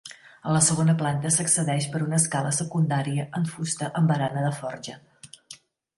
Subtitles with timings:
[0.51, 5.01] A la segona planta s'accedeix per una escala secundària en fusta amb barana de forja.